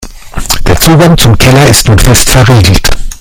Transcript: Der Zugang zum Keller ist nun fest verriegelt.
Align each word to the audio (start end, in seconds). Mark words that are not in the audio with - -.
Der 0.65 0.79
Zugang 0.79 1.15
zum 1.15 1.37
Keller 1.37 1.67
ist 1.67 1.87
nun 1.87 1.99
fest 1.99 2.27
verriegelt. 2.31 2.89